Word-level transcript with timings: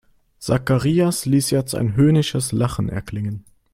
Zacharias 0.39 1.27
ließ 1.27 1.51
jetzt 1.51 1.75
ein 1.75 1.95
höhnisches 1.95 2.51
Lachen 2.53 2.89
erklingen. 2.89 3.45